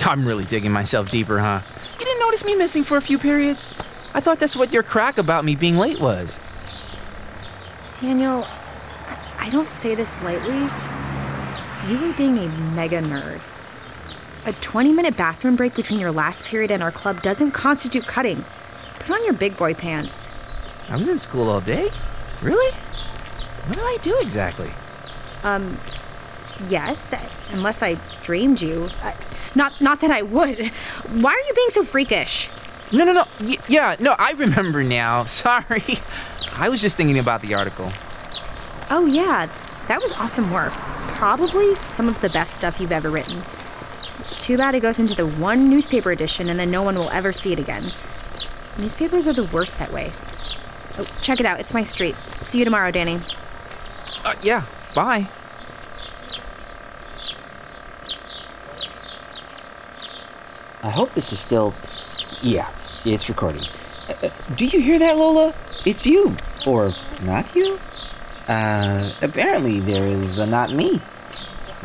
I'm 0.00 0.26
really 0.26 0.44
digging 0.44 0.70
myself 0.70 1.10
deeper, 1.10 1.38
huh? 1.38 1.60
You 1.98 2.04
didn't 2.04 2.20
notice 2.20 2.44
me 2.44 2.54
missing 2.54 2.84
for 2.84 2.96
a 2.96 3.00
few 3.00 3.18
periods? 3.18 3.72
I 4.14 4.20
thought 4.20 4.38
that's 4.38 4.56
what 4.56 4.72
your 4.72 4.82
crack 4.82 5.18
about 5.18 5.44
me 5.44 5.56
being 5.56 5.76
late 5.76 6.00
was. 6.00 6.38
Daniel, 8.00 8.46
I 9.38 9.48
don't 9.50 9.72
say 9.72 9.94
this 9.94 10.20
lightly. 10.22 10.68
You 11.90 11.98
were 11.98 12.12
being 12.14 12.38
a 12.38 12.48
mega 12.74 13.02
nerd. 13.02 13.40
A 14.46 14.52
20 14.52 14.92
minute 14.92 15.16
bathroom 15.16 15.56
break 15.56 15.74
between 15.74 15.98
your 15.98 16.12
last 16.12 16.44
period 16.44 16.70
and 16.70 16.82
our 16.82 16.92
club 16.92 17.22
doesn't 17.22 17.50
constitute 17.52 18.06
cutting. 18.06 18.44
Put 19.00 19.10
on 19.10 19.24
your 19.24 19.34
big 19.34 19.56
boy 19.56 19.74
pants. 19.74 20.30
I 20.88 20.96
was 20.96 21.08
in 21.08 21.18
school 21.18 21.48
all 21.50 21.60
day. 21.60 21.88
Really? 22.42 22.72
What 23.66 23.74
did 23.74 23.84
I 23.84 23.98
do 24.00 24.18
exactly? 24.20 24.70
Um, 25.42 25.78
Yes, 26.68 27.14
unless 27.50 27.82
I 27.82 27.96
dreamed 28.24 28.60
you. 28.60 28.88
Uh, 29.02 29.12
not, 29.54 29.80
not 29.80 30.00
that 30.00 30.10
I 30.10 30.22
would. 30.22 30.58
Why 31.10 31.32
are 31.32 31.46
you 31.48 31.54
being 31.54 31.70
so 31.70 31.84
freakish? 31.84 32.50
No, 32.92 33.04
no, 33.04 33.12
no. 33.12 33.24
Y- 33.40 33.56
yeah, 33.68 33.96
no, 34.00 34.14
I 34.18 34.32
remember 34.32 34.82
now. 34.82 35.24
Sorry. 35.26 35.82
I 36.56 36.68
was 36.68 36.80
just 36.82 36.96
thinking 36.96 37.18
about 37.18 37.42
the 37.42 37.54
article. 37.54 37.90
Oh, 38.90 39.06
yeah, 39.06 39.46
that 39.86 40.00
was 40.02 40.12
awesome 40.12 40.50
work. 40.50 40.72
Probably 40.72 41.74
some 41.76 42.08
of 42.08 42.20
the 42.20 42.30
best 42.30 42.54
stuff 42.54 42.80
you've 42.80 42.92
ever 42.92 43.10
written. 43.10 43.38
It's 44.18 44.44
too 44.44 44.56
bad 44.56 44.74
it 44.74 44.80
goes 44.80 44.98
into 44.98 45.14
the 45.14 45.26
one 45.26 45.68
newspaper 45.70 46.10
edition 46.10 46.48
and 46.48 46.58
then 46.58 46.70
no 46.70 46.82
one 46.82 46.96
will 46.96 47.10
ever 47.10 47.32
see 47.32 47.52
it 47.52 47.58
again. 47.58 47.84
Newspapers 48.78 49.28
are 49.28 49.32
the 49.32 49.44
worst 49.44 49.78
that 49.78 49.92
way. 49.92 50.12
Oh, 50.98 51.04
check 51.22 51.38
it 51.40 51.46
out. 51.46 51.60
It's 51.60 51.72
my 51.74 51.82
street. 51.84 52.16
See 52.42 52.58
you 52.58 52.64
tomorrow, 52.64 52.90
Danny. 52.90 53.20
Uh, 54.24 54.34
yeah, 54.42 54.64
bye. 54.94 55.28
I 60.82 60.90
hope 60.90 61.12
this 61.12 61.32
is 61.32 61.40
still. 61.40 61.74
Yeah, 62.40 62.70
it's 63.04 63.28
recording. 63.28 63.62
Uh, 64.08 64.30
do 64.54 64.64
you 64.64 64.80
hear 64.80 64.98
that, 64.98 65.16
Lola? 65.16 65.54
It's 65.84 66.06
you. 66.06 66.36
Or 66.66 66.90
not 67.24 67.54
you? 67.54 67.78
Uh, 68.46 69.10
apparently 69.20 69.80
there 69.80 70.06
is 70.06 70.38
a 70.38 70.46
not 70.46 70.72
me. 70.72 71.00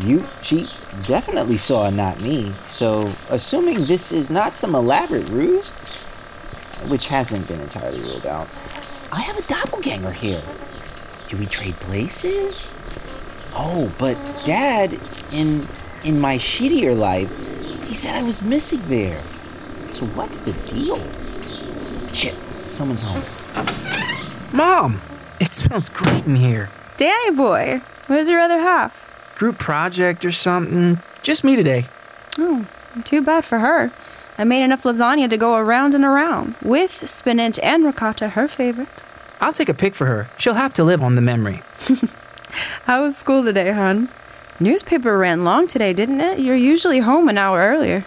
You, 0.01 0.25
she 0.41 0.69
definitely 1.05 1.57
saw 1.57 1.87
a 1.87 1.91
not 1.91 2.21
me, 2.21 2.51
so 2.65 3.11
assuming 3.29 3.85
this 3.85 4.11
is 4.11 4.29
not 4.31 4.55
some 4.55 4.73
elaborate 4.73 5.29
ruse, 5.29 5.69
which 6.87 7.07
hasn't 7.07 7.47
been 7.47 7.59
entirely 7.59 7.99
ruled 8.01 8.25
out, 8.25 8.47
I 9.11 9.21
have 9.21 9.37
a 9.37 9.43
doppelganger 9.43 10.11
here. 10.11 10.41
Do 11.27 11.37
we 11.37 11.45
trade 11.45 11.75
places? 11.75 12.73
Oh, 13.55 13.91
but 13.99 14.17
Dad, 14.45 14.99
in 15.31 15.67
in 16.03 16.19
my 16.19 16.37
shittier 16.37 16.97
life, 16.97 17.31
he 17.93 17.97
said 17.97 18.15
I 18.15 18.23
was 18.23 18.41
missing 18.41 18.81
there. 18.87 19.21
So 19.91 20.07
what's 20.17 20.39
the 20.39 20.53
deal? 20.67 20.97
Shit, 22.11 22.33
someone's 22.71 23.03
home. 23.03 23.21
Mom, 24.51 24.99
it 25.39 25.51
smells 25.51 25.89
great 25.89 26.25
in 26.25 26.35
here. 26.35 26.71
Danny 26.97 27.29
boy, 27.35 27.81
where's 28.07 28.29
your 28.29 28.39
other 28.39 28.57
half? 28.57 29.11
Group 29.35 29.59
project 29.59 30.25
or 30.25 30.31
something. 30.31 31.03
Just 31.21 31.43
me 31.43 31.55
today. 31.55 31.85
Oh, 32.39 32.65
too 33.03 33.21
bad 33.21 33.45
for 33.45 33.59
her. 33.59 33.93
I 34.39 34.43
made 34.43 34.63
enough 34.63 34.81
lasagna 34.81 35.29
to 35.29 35.37
go 35.37 35.55
around 35.55 35.93
and 35.93 36.03
around, 36.03 36.55
with 36.63 37.07
spinach 37.07 37.59
and 37.59 37.85
ricotta, 37.85 38.29
her 38.29 38.47
favorite. 38.47 39.03
I'll 39.39 39.53
take 39.53 39.69
a 39.69 39.75
pic 39.75 39.93
for 39.93 40.07
her. 40.07 40.31
She'll 40.39 40.55
have 40.55 40.73
to 40.73 40.83
live 40.83 41.03
on 41.03 41.13
the 41.13 41.21
memory. 41.21 41.61
How 42.85 43.03
was 43.03 43.15
school 43.15 43.43
today, 43.43 43.71
hon? 43.71 44.09
Newspaper 44.59 45.17
ran 45.17 45.43
long 45.43 45.67
today, 45.67 45.93
didn't 45.93 46.21
it? 46.21 46.39
You're 46.39 46.55
usually 46.55 46.99
home 46.99 47.27
an 47.27 47.37
hour 47.37 47.59
earlier. 47.59 48.05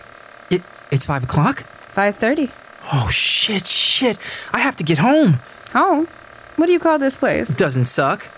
It, 0.51 0.63
it's 0.91 1.07
five 1.07 1.25
o'clock? 1.25 1.67
5.30. 1.93 2.51
Oh, 2.93 3.09
shit, 3.09 3.67
shit. 3.67 4.19
I 4.53 4.59
have 4.59 4.77
to 4.77 4.85
get 4.85 4.99
home. 4.99 5.41
Home? 5.73 6.09
What 6.57 6.67
do 6.67 6.73
you 6.73 6.79
call 6.79 6.99
this 6.99 7.17
place? 7.17 7.49
Doesn't 7.55 7.87
suck. 7.87 8.31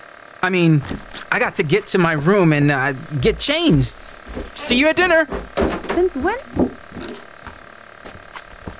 I 0.43 0.50
mean, 0.50 0.83
I 1.31 1.38
got 1.38 1.57
to 1.57 1.62
get 1.62 1.87
to 1.88 1.99
my 1.99 2.12
room 2.12 2.53
and 2.53 2.71
uh, 2.71 2.93
get 3.21 3.38
changed. 3.38 3.97
See 4.55 4.79
you 4.79 4.88
at 4.88 4.97
dinner. 4.97 5.27
Since 5.91 6.15
when? 6.15 6.38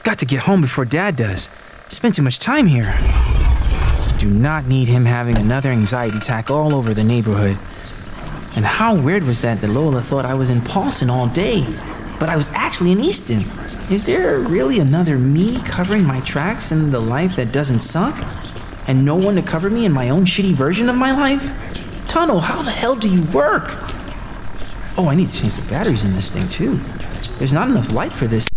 Got 0.05 0.19
to 0.21 0.27
get 0.27 0.41
home 0.41 0.61
before 0.61 0.85
Dad 0.85 1.17
does. 1.17 1.49
Spent 1.89 2.15
too 2.15 2.23
much 2.23 2.39
time 2.39 2.67
here. 2.67 2.97
Do 4.19 4.31
not 4.31 4.67
need 4.67 4.89
him 4.89 5.05
having 5.05 5.37
another 5.37 5.71
anxiety 5.71 6.19
attack 6.19 6.51
all 6.51 6.75
over 6.75 6.95
the 6.95 7.05
neighborhood. 7.05 7.59
And 8.59 8.67
how 8.67 8.93
weird 8.93 9.23
was 9.23 9.41
that 9.43 9.61
that 9.61 9.69
Lola 9.69 10.03
thought 10.03 10.25
I 10.25 10.35
was 10.35 10.51
in 10.51 10.61
Paulson 10.61 11.09
all 11.09 11.29
day, 11.29 11.65
but 12.19 12.29
I 12.29 12.35
was 12.37 12.49
actually 12.55 12.91
in 12.91 13.01
Easton? 13.01 13.39
Is 13.89 14.05
there 14.05 14.41
really 14.41 14.81
another 14.81 15.17
me 15.17 15.61
covering 15.63 16.05
my 16.05 16.19
tracks 16.23 16.73
in 16.73 16.91
the 16.91 16.99
life 16.99 17.37
that 17.37 17.53
doesn't 17.53 17.79
suck? 17.79 18.17
And 18.89 19.05
no 19.05 19.15
one 19.15 19.37
to 19.37 19.43
cover 19.43 19.71
me 19.71 19.85
in 19.85 19.93
my 19.93 20.09
own 20.09 20.25
shitty 20.25 20.55
version 20.55 20.89
of 20.89 20.97
my 20.97 21.13
life? 21.13 21.53
Tunnel, 22.09 22.41
how 22.41 22.61
the 22.63 22.73
hell 22.73 22.97
do 22.97 23.09
you 23.09 23.23
work? 23.27 23.77
Oh, 24.97 25.07
I 25.09 25.15
need 25.15 25.29
to 25.29 25.41
change 25.41 25.55
the 25.55 25.71
batteries 25.71 26.05
in 26.05 26.13
this 26.13 26.29
thing 26.29 26.49
too. 26.49 26.79
There's 27.39 27.53
not 27.53 27.69
enough 27.69 27.93
light 27.93 28.13
for 28.13 28.27
this. 28.27 28.49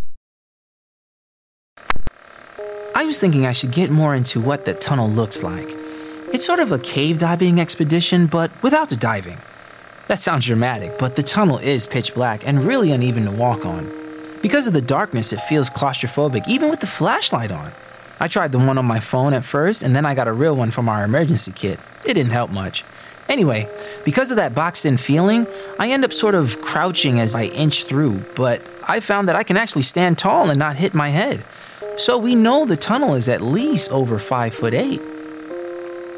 I 2.95 3.05
was 3.05 3.19
thinking 3.19 3.45
I 3.45 3.51
should 3.51 3.71
get 3.71 3.91
more 3.91 4.15
into 4.15 4.41
what 4.41 4.65
the 4.65 4.73
tunnel 4.73 5.11
looks 5.11 5.43
like. 5.43 5.69
It's 6.33 6.43
sort 6.43 6.59
of 6.59 6.71
a 6.71 6.79
cave 6.79 7.19
diving 7.19 7.61
expedition, 7.61 8.25
but 8.25 8.51
without 8.63 8.89
the 8.89 8.95
diving. 8.95 9.37
That 10.07 10.19
sounds 10.19 10.45
dramatic, 10.45 10.97
but 10.97 11.15
the 11.15 11.23
tunnel 11.23 11.57
is 11.57 11.85
pitch 11.85 12.13
black 12.13 12.45
and 12.45 12.65
really 12.65 12.91
uneven 12.91 13.25
to 13.25 13.31
walk 13.31 13.65
on. 13.65 13.91
Because 14.41 14.67
of 14.67 14.73
the 14.73 14.81
darkness, 14.81 15.31
it 15.33 15.41
feels 15.41 15.69
claustrophobic, 15.69 16.47
even 16.47 16.69
with 16.69 16.79
the 16.79 16.87
flashlight 16.87 17.51
on. 17.51 17.71
I 18.19 18.27
tried 18.27 18.51
the 18.51 18.57
one 18.57 18.77
on 18.77 18.85
my 18.85 18.99
phone 18.99 19.33
at 19.33 19.45
first, 19.45 19.83
and 19.83 19.95
then 19.95 20.05
I 20.05 20.15
got 20.15 20.27
a 20.27 20.33
real 20.33 20.55
one 20.55 20.71
from 20.71 20.89
our 20.89 21.03
emergency 21.03 21.51
kit. 21.51 21.79
It 22.05 22.15
didn't 22.15 22.31
help 22.31 22.51
much. 22.51 22.83
Anyway, 23.29 23.69
because 24.03 24.29
of 24.29 24.37
that 24.37 24.53
boxed 24.53 24.85
in 24.85 24.97
feeling, 24.97 25.47
I 25.79 25.89
end 25.89 26.03
up 26.03 26.11
sort 26.11 26.35
of 26.35 26.59
crouching 26.61 27.19
as 27.19 27.33
I 27.33 27.45
inch 27.45 27.85
through, 27.85 28.25
but 28.35 28.67
I 28.83 28.99
found 28.99 29.29
that 29.29 29.35
I 29.35 29.43
can 29.43 29.57
actually 29.57 29.83
stand 29.83 30.17
tall 30.17 30.49
and 30.49 30.59
not 30.59 30.75
hit 30.75 30.93
my 30.93 31.09
head. 31.09 31.45
So 31.95 32.17
we 32.17 32.35
know 32.35 32.65
the 32.65 32.75
tunnel 32.75 33.15
is 33.15 33.29
at 33.29 33.41
least 33.41 33.91
over 33.91 34.19
5 34.19 34.53
foot 34.53 34.73
8. 34.73 35.01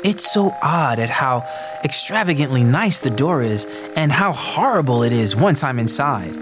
It's 0.04 0.30
so 0.30 0.54
odd 0.62 1.00
at 1.00 1.10
how 1.10 1.48
extravagantly 1.86 2.62
nice 2.62 3.00
the 3.00 3.10
door 3.10 3.42
is 3.42 3.66
and 3.96 4.12
how 4.12 4.34
horrible 4.34 5.02
it 5.02 5.14
is 5.14 5.34
once 5.34 5.64
I'm 5.64 5.80
inside. 5.80 6.36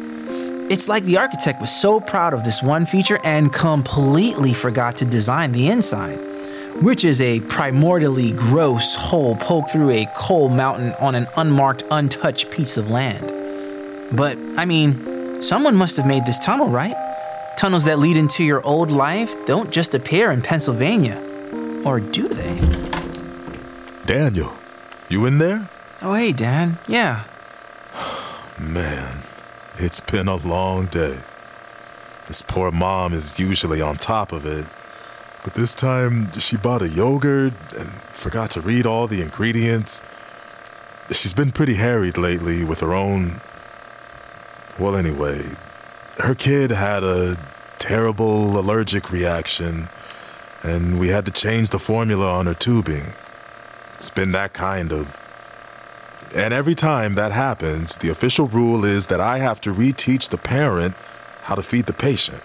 It's 0.71 0.87
like 0.87 1.03
the 1.03 1.17
architect 1.17 1.61
was 1.61 1.69
so 1.69 1.99
proud 1.99 2.33
of 2.33 2.43
this 2.43 2.63
one 2.63 2.87
feature 2.87 3.19
and 3.23 3.53
completely 3.53 4.53
forgot 4.53 4.97
to 4.97 5.05
design 5.05 5.51
the 5.51 5.67
inside, 5.67 6.17
which 6.81 7.03
is 7.03 7.21
a 7.21 7.39
primordially 7.41 8.35
gross 8.35 8.95
hole 8.95 9.35
poked 9.35 9.69
through 9.69 9.91
a 9.91 10.07
coal 10.15 10.49
mountain 10.49 10.93
on 10.93 11.13
an 11.13 11.27
unmarked, 11.35 11.83
untouched 11.91 12.49
piece 12.49 12.77
of 12.77 12.89
land. 12.89 13.31
But, 14.15 14.39
I 14.57 14.65
mean, 14.65 15.41
someone 15.43 15.75
must 15.75 15.97
have 15.97 16.07
made 16.07 16.25
this 16.25 16.39
tunnel, 16.39 16.69
right? 16.69 16.95
Tunnels 17.57 17.85
that 17.85 17.99
lead 17.99 18.17
into 18.17 18.43
your 18.43 18.65
old 18.65 18.89
life 18.89 19.35
don't 19.45 19.69
just 19.69 19.93
appear 19.93 20.31
in 20.31 20.41
Pennsylvania. 20.41 21.21
Or 21.85 21.99
do 21.99 22.27
they? 22.27 22.70
Daniel, 24.11 24.57
you 25.07 25.25
in 25.25 25.37
there? 25.37 25.69
Oh, 26.01 26.13
hey, 26.13 26.33
Dad. 26.33 26.77
Yeah. 26.85 27.23
Man, 28.59 29.21
it's 29.75 30.01
been 30.01 30.27
a 30.27 30.35
long 30.35 30.87
day. 30.87 31.17
This 32.27 32.41
poor 32.41 32.71
mom 32.71 33.13
is 33.13 33.39
usually 33.39 33.81
on 33.81 33.95
top 33.95 34.33
of 34.33 34.45
it, 34.45 34.67
but 35.45 35.53
this 35.53 35.73
time 35.73 36.29
she 36.37 36.57
bought 36.57 36.81
a 36.81 36.89
yogurt 36.89 37.53
and 37.79 37.89
forgot 38.11 38.51
to 38.51 38.59
read 38.59 38.85
all 38.85 39.07
the 39.07 39.21
ingredients. 39.21 40.03
She's 41.11 41.33
been 41.33 41.53
pretty 41.53 41.75
harried 41.75 42.17
lately 42.17 42.65
with 42.65 42.81
her 42.81 42.93
own. 42.93 43.39
Well, 44.77 44.97
anyway, 44.97 45.41
her 46.17 46.35
kid 46.35 46.71
had 46.71 47.05
a 47.05 47.37
terrible 47.79 48.59
allergic 48.59 49.09
reaction, 49.09 49.87
and 50.63 50.99
we 50.99 51.07
had 51.07 51.23
to 51.27 51.31
change 51.31 51.69
the 51.69 51.79
formula 51.79 52.29
on 52.29 52.47
her 52.47 52.53
tubing. 52.53 53.05
It's 54.01 54.09
been 54.09 54.31
that 54.31 54.53
kind 54.53 54.91
of. 54.91 55.15
And 56.33 56.55
every 56.55 56.73
time 56.73 57.13
that 57.13 57.31
happens, 57.31 57.97
the 57.97 58.09
official 58.09 58.47
rule 58.47 58.83
is 58.83 59.05
that 59.05 59.21
I 59.21 59.37
have 59.37 59.61
to 59.61 59.71
reteach 59.71 60.29
the 60.29 60.39
parent 60.39 60.95
how 61.43 61.53
to 61.53 61.61
feed 61.61 61.85
the 61.85 61.93
patient. 61.93 62.41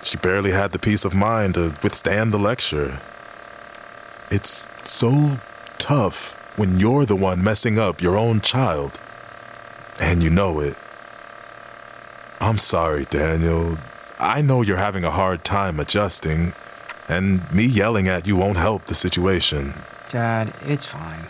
She 0.00 0.16
barely 0.16 0.52
had 0.52 0.70
the 0.70 0.78
peace 0.78 1.04
of 1.04 1.12
mind 1.12 1.54
to 1.54 1.74
withstand 1.82 2.32
the 2.32 2.38
lecture. 2.38 3.00
It's 4.30 4.68
so 4.84 5.40
tough 5.78 6.38
when 6.54 6.78
you're 6.78 7.04
the 7.04 7.16
one 7.16 7.42
messing 7.42 7.80
up 7.80 8.00
your 8.00 8.16
own 8.16 8.40
child, 8.40 9.00
and 9.98 10.22
you 10.22 10.30
know 10.30 10.60
it. 10.60 10.78
I'm 12.40 12.58
sorry, 12.58 13.06
Daniel. 13.06 13.76
I 14.20 14.42
know 14.42 14.62
you're 14.62 14.76
having 14.76 15.02
a 15.02 15.10
hard 15.10 15.42
time 15.42 15.80
adjusting, 15.80 16.54
and 17.08 17.50
me 17.52 17.64
yelling 17.64 18.08
at 18.08 18.26
you 18.26 18.36
won't 18.36 18.58
help 18.58 18.84
the 18.84 18.94
situation. 18.94 19.74
Dad, 20.08 20.54
it's 20.62 20.86
fine. 20.86 21.26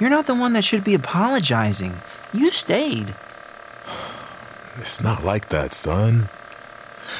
You're 0.00 0.10
not 0.10 0.26
the 0.26 0.34
one 0.34 0.52
that 0.54 0.64
should 0.64 0.84
be 0.84 0.94
apologizing. 0.94 2.00
You 2.32 2.50
stayed. 2.50 3.14
It's 4.76 5.00
not 5.00 5.24
like 5.24 5.50
that, 5.50 5.72
son. 5.72 6.28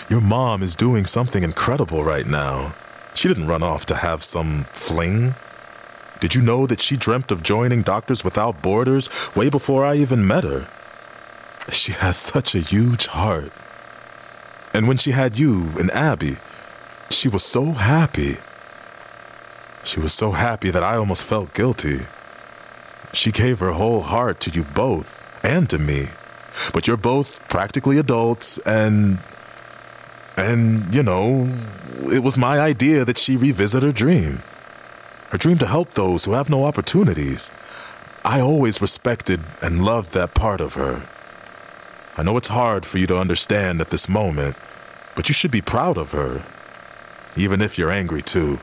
Your 0.08 0.20
mom 0.20 0.60
is 0.60 0.74
doing 0.74 1.06
something 1.06 1.44
incredible 1.44 2.02
right 2.02 2.26
now. 2.26 2.74
She 3.14 3.28
didn't 3.28 3.46
run 3.46 3.62
off 3.62 3.86
to 3.86 3.94
have 3.94 4.24
some 4.24 4.66
fling. 4.72 5.36
Did 6.18 6.34
you 6.34 6.42
know 6.42 6.66
that 6.66 6.80
she 6.80 6.96
dreamt 6.96 7.30
of 7.30 7.44
joining 7.44 7.82
Doctors 7.82 8.24
Without 8.24 8.60
Borders 8.60 9.08
way 9.36 9.50
before 9.50 9.84
I 9.84 9.94
even 9.94 10.26
met 10.26 10.42
her? 10.42 10.68
She 11.70 11.92
has 11.92 12.16
such 12.16 12.54
a 12.54 12.60
huge 12.60 13.06
heart. 13.06 13.52
And 14.72 14.88
when 14.88 14.98
she 14.98 15.12
had 15.12 15.38
you 15.38 15.70
and 15.78 15.90
Abby, 15.92 16.36
she 17.11 17.28
was 17.28 17.42
so 17.42 17.73
happy. 17.73 18.37
She 19.84 20.00
was 20.00 20.12
so 20.12 20.32
happy 20.32 20.70
that 20.70 20.82
I 20.82 20.96
almost 20.96 21.25
felt 21.25 21.54
guilty. 21.54 22.00
She 23.12 23.30
gave 23.30 23.61
her 23.61 23.73
whole 23.73 24.00
heart 24.00 24.40
to 24.40 24.50
you 24.50 24.64
both 24.64 25.16
and 25.42 25.68
to 25.70 25.78
me. 25.78 26.06
But 26.73 26.87
you're 26.87 26.96
both 26.96 27.40
practically 27.49 27.99
adults, 27.99 28.58
and. 28.58 29.18
And, 30.37 30.92
you 30.92 31.04
know, 31.04 31.49
it 32.12 32.25
was 32.25 32.37
my 32.37 32.58
idea 32.58 33.04
that 33.04 33.18
she 33.18 33.37
revisit 33.37 33.84
her 33.84 33.92
dream. 33.92 34.42
Her 35.30 35.38
dream 35.38 35.58
to 35.58 35.66
help 35.66 35.92
those 35.92 36.25
who 36.25 36.32
have 36.32 36.50
no 36.50 36.64
opportunities. 36.64 37.52
I 38.25 38.40
always 38.40 38.80
respected 38.80 39.40
and 39.62 39.84
loved 39.84 40.12
that 40.14 40.34
part 40.34 40.60
of 40.60 40.75
her. 40.75 41.08
I 42.17 42.23
know 42.23 42.36
it's 42.36 42.49
hard 42.49 42.86
for 42.86 42.99
you 42.99 43.06
to 43.08 43.19
understand 43.19 43.80
at 43.80 43.90
this 43.90 44.08
moment, 44.08 44.56
but 45.14 45.28
you 45.28 45.34
should 45.34 45.50
be 45.50 45.60
proud 45.60 45.99
of 45.99 46.12
her, 46.12 46.45
even 47.36 47.60
if 47.60 47.78
you're 47.78 47.90
angry 47.90 48.23
too. 48.23 48.60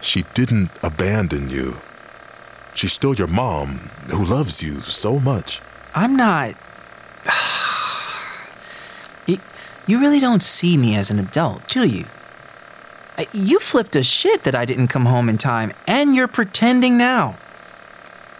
She 0.00 0.24
didn't 0.34 0.70
abandon 0.82 1.48
you. 1.48 1.78
She's 2.74 2.92
still 2.92 3.14
your 3.14 3.26
mom, 3.26 3.90
who 4.10 4.24
loves 4.24 4.62
you 4.62 4.80
so 4.80 5.18
much. 5.18 5.62
I'm 5.94 6.14
not. 6.14 6.54
you, 9.26 9.38
really 9.88 10.20
don't 10.20 10.42
see 10.42 10.76
me 10.76 10.96
as 10.96 11.10
an 11.10 11.18
adult, 11.18 11.66
do 11.68 11.88
you? 11.88 12.06
You 13.32 13.58
flipped 13.60 13.96
a 13.96 14.02
shit 14.02 14.44
that 14.44 14.54
I 14.54 14.66
didn't 14.66 14.88
come 14.88 15.06
home 15.06 15.30
in 15.30 15.38
time, 15.38 15.72
and 15.86 16.14
you're 16.14 16.28
pretending 16.28 16.98
now. 16.98 17.38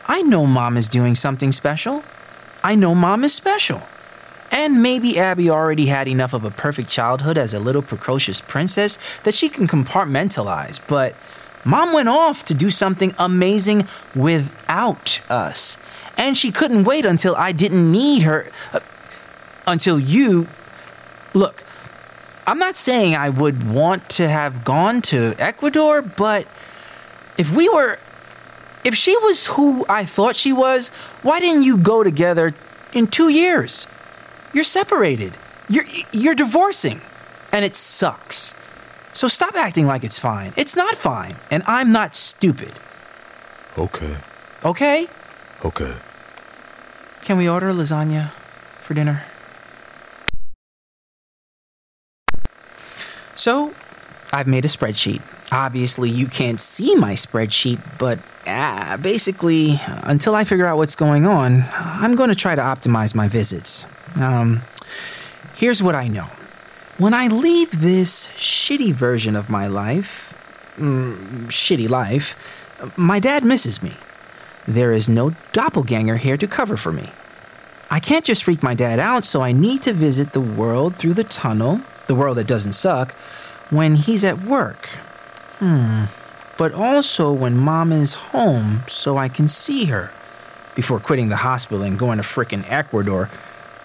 I 0.07 0.21
know 0.21 0.47
mom 0.47 0.77
is 0.77 0.91
doing 0.91 1.15
something 1.15 1.51
special. 1.51 2.05
I 2.63 2.75
know 2.75 2.95
mom 2.95 3.25
is 3.25 3.33
special. 3.33 3.83
And 4.67 4.83
maybe 4.83 5.17
Abby 5.17 5.49
already 5.49 5.87
had 5.87 6.09
enough 6.09 6.33
of 6.33 6.45
a 6.45 6.51
perfect 6.51 6.89
childhood 6.89 7.39
as 7.39 7.55
a 7.55 7.61
little 7.61 7.83
precocious 7.83 8.41
princess 8.41 8.99
that 9.23 9.33
she 9.33 9.49
can 9.49 9.69
compartmentalize, 9.69 10.81
but 10.89 11.15
mom 11.65 11.93
went 11.93 12.09
off 12.09 12.45
to 12.47 12.53
do 12.53 12.69
something 12.69 13.15
amazing 13.17 13.87
without 14.13 15.21
us. 15.31 15.77
And 16.17 16.37
she 16.37 16.51
couldn't 16.51 16.83
wait 16.83 17.05
until 17.05 17.37
I 17.37 17.53
didn't 17.53 17.93
need 17.93 18.23
her. 18.23 18.51
uh, 18.73 18.81
until 19.69 20.01
you. 20.01 20.49
Look, 21.33 21.63
I'm 22.45 22.59
not 22.59 22.75
saying 22.75 23.15
I 23.15 23.29
would 23.29 23.71
want 23.71 24.09
to 24.19 24.27
have 24.27 24.65
gone 24.65 25.01
to 25.03 25.37
Ecuador, 25.39 26.03
but 26.03 26.49
if 27.39 27.53
we 27.53 27.69
were. 27.69 28.01
If 28.83 28.97
she 28.97 29.17
was 29.19 29.47
who 29.47 29.87
I 29.89 30.05
thought 30.05 30.35
she 30.35 30.53
was, 30.53 30.89
why 31.23 31.39
didn't 31.39 31.63
you 31.63 31.77
go 31.77 32.03
together 32.03 32.53
in 32.93 33.07
two 33.07 33.29
years? 33.29 33.87
You're 34.57 34.65
separated. 34.65 35.37
You're 35.69 35.85
you're 36.13 36.35
divorcing, 36.35 37.03
and 37.53 37.63
it 37.63 37.75
sucks. 37.75 38.55
So 39.13 39.29
stop 39.29 39.55
acting 39.55 39.87
like 39.87 40.03
it's 40.03 40.19
fine. 40.19 40.55
It's 40.57 40.75
not 40.75 40.97
fine, 40.97 41.37
and 41.51 41.63
I'm 41.67 41.93
not 41.93 42.15
stupid. 42.15 42.73
Okay, 43.77 44.17
Okay? 44.65 45.09
okay. 45.63 45.93
Can 47.21 47.37
we 47.37 47.47
order 47.51 47.71
lasagna 47.71 48.33
for 48.81 48.95
dinner? 48.95 49.25
So, 53.35 53.75
I've 54.33 54.47
made 54.47 54.65
a 54.65 54.69
spreadsheet. 54.69 55.21
Obviously, 55.53 56.09
you 56.09 56.29
can't 56.29 56.59
see 56.61 56.95
my 56.95 57.13
spreadsheet, 57.13 57.99
but 57.99 58.21
uh, 58.47 58.97
basically, 58.97 59.79
until 59.87 60.35
I 60.35 60.45
figure 60.45 60.67
out 60.67 60.79
what's 60.79 60.97
going 60.97 61.27
on, 61.27 61.69
I'm 61.75 62.17
going 62.17 62.31
to 62.31 62.35
try 62.35 62.55
to 62.55 62.63
optimize 62.63 63.15
my 63.15 63.29
visits. 63.29 63.85
Um, 64.21 64.63
here's 65.55 65.83
what 65.83 65.95
I 65.95 66.09
know. 66.09 66.29
When 66.99 67.13
I 67.13 67.29
leave 67.29 67.81
this 67.81 68.29
shitty 68.29 68.93
version 68.93 69.37
of 69.37 69.51
my 69.51 69.67
life, 69.67 70.35
mm, 70.77 71.47
shitty 71.47 71.89
life, 71.89 72.35
my 72.97 73.21
dad 73.21 73.45
misses 73.45 73.83
me. 73.83 73.97
There 74.67 74.93
is 74.93 75.09
no 75.09 75.37
doppelganger 75.53 76.17
here 76.17 76.37
to 76.37 76.47
cover 76.47 76.77
for 76.77 76.93
me. 76.93 77.13
I 77.91 78.01
can't 78.01 78.25
just 78.25 78.45
freak 78.45 78.63
my 78.63 78.75
dad 78.75 78.99
out, 78.99 79.25
so 79.25 79.43
I 79.43 79.53
need 79.53 79.83
to 79.83 79.93
visit 79.93 80.33
the 80.33 80.41
world 80.41 80.97
through 80.97 81.15
the 81.15 81.25
tunnel, 81.25 81.81
the 82.09 82.15
world 82.15 82.37
that 82.39 82.49
doesn't 82.49 82.73
suck, 82.73 83.13
when 83.71 83.95
he's 83.95 84.25
at 84.25 84.43
work. 84.43 84.87
Hmm. 85.59 86.05
But 86.59 86.73
also 86.73 87.33
when 87.33 87.57
mom 87.57 87.93
is 87.93 88.15
home, 88.15 88.83
so 88.89 89.19
I 89.19 89.29
can 89.29 89.47
see 89.49 89.85
her. 89.87 90.13
Before 90.75 90.99
quitting 90.99 91.29
the 91.29 91.37
hospital 91.37 91.83
and 91.83 91.99
going 91.99 92.19
to 92.19 92.25
frickin' 92.25 92.65
Ecuador, 92.69 93.31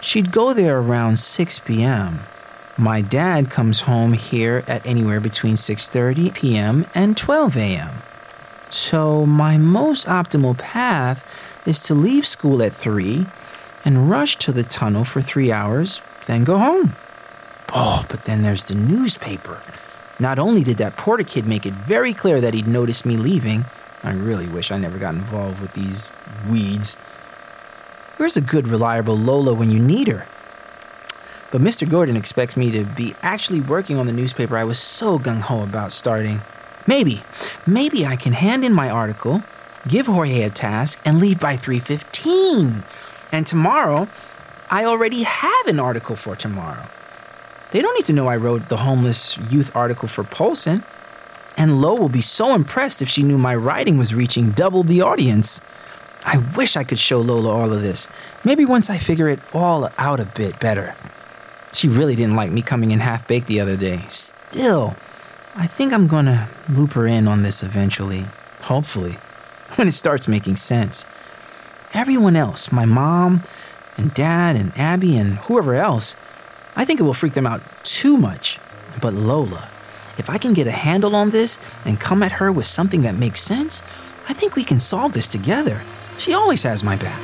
she'd 0.01 0.31
go 0.31 0.53
there 0.53 0.79
around 0.79 1.17
6 1.17 1.59
p.m. 1.59 2.21
My 2.77 3.01
dad 3.01 3.49
comes 3.49 3.81
home 3.81 4.13
here 4.13 4.63
at 4.67 4.85
anywhere 4.85 5.19
between 5.19 5.53
6:30 5.53 6.33
p.m. 6.33 6.85
and 6.93 7.15
12 7.15 7.57
a.m. 7.57 8.01
So, 8.69 9.25
my 9.25 9.57
most 9.57 10.07
optimal 10.07 10.57
path 10.57 11.59
is 11.65 11.81
to 11.81 11.93
leave 11.93 12.25
school 12.25 12.63
at 12.63 12.73
3 12.73 13.27
and 13.83 14.09
rush 14.09 14.37
to 14.37 14.51
the 14.51 14.63
tunnel 14.63 15.03
for 15.03 15.21
three 15.21 15.51
hours, 15.51 16.03
then 16.25 16.43
go 16.43 16.57
home. 16.57 16.95
Oh, 17.73 18.05
but 18.09 18.25
then 18.25 18.41
there's 18.41 18.65
the 18.65 18.75
newspaper. 18.75 19.61
Not 20.19 20.39
only 20.39 20.63
did 20.63 20.77
that 20.77 20.97
Porter 20.97 21.23
kid 21.23 21.47
make 21.47 21.65
it 21.65 21.73
very 21.73 22.13
clear 22.13 22.41
that 22.41 22.53
he'd 22.53 22.67
noticed 22.67 23.05
me 23.05 23.17
leaving, 23.17 23.65
I 24.03 24.11
really 24.11 24.47
wish 24.47 24.71
I 24.71 24.77
never 24.77 24.97
got 24.97 25.15
involved 25.15 25.61
with 25.61 25.73
these 25.73 26.09
weeds. 26.47 26.97
Where's 28.21 28.37
a 28.37 28.41
good, 28.41 28.67
reliable 28.67 29.17
Lola 29.17 29.51
when 29.51 29.71
you 29.71 29.79
need 29.79 30.07
her? 30.07 30.27
But 31.51 31.59
Mr. 31.59 31.89
Gordon 31.89 32.15
expects 32.15 32.55
me 32.55 32.69
to 32.69 32.85
be 32.85 33.15
actually 33.23 33.61
working 33.61 33.97
on 33.97 34.05
the 34.05 34.13
newspaper 34.13 34.55
I 34.57 34.63
was 34.63 34.77
so 34.77 35.17
gung 35.17 35.41
ho 35.41 35.63
about 35.63 35.91
starting. 35.91 36.43
Maybe, 36.85 37.23
maybe 37.65 38.05
I 38.05 38.15
can 38.15 38.33
hand 38.33 38.63
in 38.63 38.73
my 38.73 38.91
article, 38.91 39.41
give 39.87 40.05
Jorge 40.05 40.43
a 40.43 40.51
task, 40.51 41.01
and 41.03 41.19
leave 41.19 41.39
by 41.39 41.57
3:15. 41.57 42.83
And 43.31 43.47
tomorrow, 43.47 44.07
I 44.69 44.85
already 44.85 45.23
have 45.23 45.65
an 45.65 45.79
article 45.79 46.15
for 46.15 46.35
tomorrow. 46.35 46.85
They 47.71 47.81
don't 47.81 47.95
need 47.95 48.05
to 48.05 48.13
know 48.13 48.27
I 48.27 48.37
wrote 48.37 48.69
the 48.69 48.85
homeless 48.85 49.39
youth 49.49 49.71
article 49.73 50.07
for 50.07 50.23
Paulson. 50.23 50.83
And 51.57 51.81
Lo 51.81 51.95
will 51.95 52.07
be 52.21 52.21
so 52.21 52.53
impressed 52.53 53.01
if 53.01 53.09
she 53.09 53.23
knew 53.23 53.39
my 53.39 53.55
writing 53.55 53.97
was 53.97 54.13
reaching 54.13 54.51
double 54.51 54.83
the 54.83 55.01
audience. 55.01 55.61
I 56.23 56.37
wish 56.55 56.77
I 56.77 56.83
could 56.83 56.99
show 56.99 57.19
Lola 57.19 57.49
all 57.49 57.73
of 57.73 57.81
this. 57.81 58.07
Maybe 58.43 58.65
once 58.65 58.89
I 58.89 58.97
figure 58.97 59.27
it 59.27 59.39
all 59.53 59.89
out 59.97 60.19
a 60.19 60.25
bit 60.25 60.59
better. 60.59 60.95
She 61.73 61.87
really 61.87 62.15
didn't 62.15 62.35
like 62.35 62.51
me 62.51 62.61
coming 62.61 62.91
in 62.91 62.99
half 62.99 63.27
baked 63.27 63.47
the 63.47 63.59
other 63.59 63.77
day. 63.77 64.03
Still, 64.07 64.95
I 65.55 65.67
think 65.67 65.93
I'm 65.93 66.07
gonna 66.07 66.49
loop 66.69 66.93
her 66.93 67.07
in 67.07 67.27
on 67.27 67.41
this 67.41 67.63
eventually. 67.63 68.27
Hopefully, 68.61 69.17
when 69.75 69.87
it 69.87 69.93
starts 69.93 70.27
making 70.27 70.57
sense. 70.57 71.05
Everyone 71.93 72.35
else, 72.35 72.71
my 72.71 72.85
mom 72.85 73.43
and 73.97 74.13
dad 74.13 74.55
and 74.55 74.77
Abby 74.77 75.17
and 75.17 75.37
whoever 75.39 75.75
else, 75.75 76.15
I 76.75 76.85
think 76.85 76.99
it 76.99 77.03
will 77.03 77.13
freak 77.13 77.33
them 77.33 77.47
out 77.47 77.61
too 77.83 78.17
much. 78.17 78.59
But 79.01 79.13
Lola, 79.13 79.69
if 80.17 80.29
I 80.29 80.37
can 80.37 80.53
get 80.53 80.67
a 80.67 80.71
handle 80.71 81.15
on 81.15 81.31
this 81.31 81.57
and 81.83 81.99
come 81.99 82.23
at 82.23 82.33
her 82.33 82.51
with 82.51 82.65
something 82.65 83.01
that 83.01 83.15
makes 83.15 83.41
sense, 83.41 83.81
I 84.29 84.33
think 84.33 84.55
we 84.55 84.63
can 84.63 84.79
solve 84.79 85.13
this 85.13 85.27
together. 85.27 85.83
She 86.17 86.33
always 86.33 86.63
has 86.63 86.83
my 86.83 86.95
back. 86.95 87.21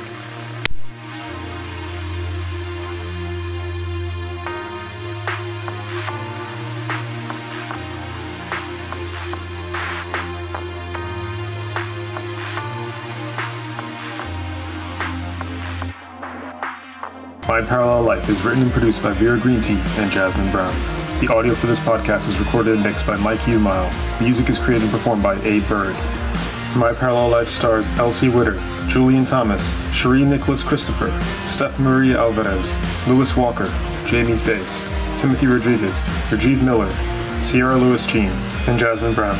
My 17.48 17.62
Parallel 17.62 18.02
Life 18.02 18.28
is 18.28 18.42
written 18.42 18.62
and 18.62 18.70
produced 18.70 19.02
by 19.02 19.12
Vera 19.12 19.38
Green 19.38 19.62
Tea 19.62 19.80
and 19.96 20.10
Jasmine 20.12 20.50
Brown. 20.52 20.68
The 21.20 21.32
audio 21.32 21.54
for 21.54 21.66
this 21.66 21.80
podcast 21.80 22.28
is 22.28 22.38
recorded 22.38 22.74
and 22.74 22.82
mixed 22.84 23.06
by 23.06 23.16
Mike 23.16 23.40
Umile. 23.40 23.90
Music 24.20 24.50
is 24.50 24.58
created 24.58 24.82
and 24.82 24.90
performed 24.92 25.22
by 25.22 25.34
A. 25.42 25.60
Bird. 25.60 25.96
My 26.76 26.92
Parallel 26.92 27.30
Life 27.30 27.48
stars 27.48 27.88
Elsie 27.98 28.28
Witter, 28.28 28.58
Julian 28.88 29.24
Thomas, 29.24 29.72
Cherie 29.92 30.24
Nicholas 30.24 30.62
Christopher, 30.62 31.10
Steph 31.46 31.78
Marie 31.78 32.14
Alvarez, 32.14 32.78
Lewis 33.08 33.36
Walker, 33.36 33.72
Jamie 34.06 34.36
Face, 34.36 34.84
Timothy 35.20 35.46
Rodriguez, 35.46 36.06
Rajiv 36.28 36.62
Miller, 36.62 36.88
Sierra 37.40 37.76
Lewis 37.76 38.06
Jean, 38.06 38.30
and 38.68 38.78
Jasmine 38.78 39.14
Brown. 39.14 39.36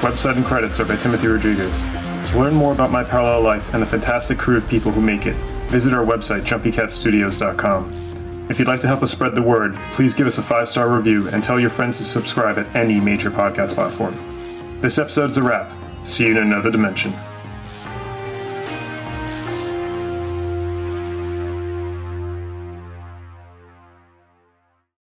Website 0.00 0.36
and 0.36 0.44
credits 0.44 0.80
are 0.80 0.86
by 0.86 0.96
Timothy 0.96 1.28
Rodriguez. 1.28 1.84
To 2.30 2.40
learn 2.40 2.54
more 2.54 2.72
about 2.72 2.90
My 2.90 3.04
Parallel 3.04 3.42
Life 3.42 3.72
and 3.72 3.82
the 3.82 3.86
fantastic 3.86 4.38
crew 4.38 4.56
of 4.56 4.68
people 4.68 4.90
who 4.90 5.00
make 5.00 5.26
it, 5.26 5.36
visit 5.68 5.92
our 5.92 6.04
website, 6.04 6.42
jumpycatstudios.com. 6.42 8.46
If 8.48 8.58
you'd 8.58 8.68
like 8.68 8.80
to 8.80 8.88
help 8.88 9.02
us 9.02 9.12
spread 9.12 9.34
the 9.34 9.42
word, 9.42 9.76
please 9.92 10.14
give 10.14 10.26
us 10.26 10.38
a 10.38 10.42
five 10.42 10.68
star 10.68 10.88
review 10.88 11.28
and 11.28 11.44
tell 11.44 11.60
your 11.60 11.70
friends 11.70 11.98
to 11.98 12.04
subscribe 12.04 12.58
at 12.58 12.74
any 12.74 13.00
major 13.00 13.30
podcast 13.30 13.74
platform. 13.74 14.16
This 14.80 14.98
episode's 14.98 15.36
a 15.36 15.42
wrap. 15.42 15.70
See 16.06 16.26
you 16.26 16.30
in 16.30 16.36
another 16.38 16.70
dimension. 16.70 17.12